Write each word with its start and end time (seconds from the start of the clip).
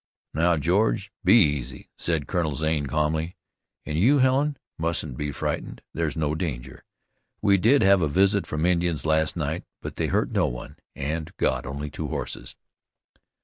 "Now, 0.33 0.57
George, 0.57 1.11
be 1.23 1.35
easy," 1.39 1.91
said 1.95 2.25
Colonel 2.25 2.55
Zane 2.55 2.87
calmly. 2.87 3.35
"And 3.85 3.99
you, 3.99 4.17
Helen, 4.17 4.57
mustn't 4.79 5.15
be 5.15 5.31
frightened. 5.31 5.83
There's 5.93 6.15
no 6.17 6.33
danger. 6.33 6.83
We 7.39 7.59
did 7.59 7.83
have 7.83 8.01
a 8.01 8.07
visit 8.07 8.47
from 8.47 8.65
Indians 8.65 9.05
last 9.05 9.37
night; 9.37 9.63
but 9.79 9.97
they 9.97 10.07
hurt 10.07 10.31
no 10.31 10.47
one, 10.47 10.77
and 10.95 11.31
got 11.37 11.67
only 11.67 11.91
two 11.91 12.07
horses." 12.07 12.55